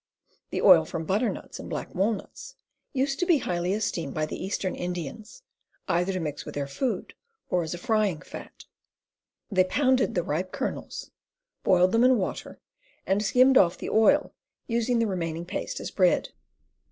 The 0.49 0.63
oil 0.63 0.83
from 0.83 1.05
butternuts 1.05 1.59
and 1.59 1.69
black 1.69 1.93
walnuts 1.93 2.55
used 2.91 3.19
to 3.19 3.25
be 3.27 3.37
highly 3.37 3.71
esteemed 3.73 4.15
by 4.15 4.25
the 4.25 4.43
eastern 4.43 4.73
Indians, 4.73 5.43
either 5.87 6.11
to 6.11 6.19
mix 6.19 6.43
with 6.43 6.55
their 6.55 6.65
food, 6.65 7.13
or 7.51 7.61
as 7.61 7.75
a 7.75 7.77
frying 7.77 8.21
fat. 8.21 8.65
They 9.51 9.63
pounded 9.63 10.15
the 10.15 10.23
ripe 10.23 10.51
kernels, 10.51 11.11
boiled 11.63 11.91
them 11.91 12.03
in 12.03 12.17
water, 12.17 12.59
and 13.05 13.23
skimmed 13.23 13.59
off 13.59 13.77
the 13.77 13.89
oil, 13.91 14.33
using 14.65 14.97
the 14.97 15.05
remaining 15.05 15.45
paste 15.45 15.79
as 15.79 15.91
bread. 15.91 16.29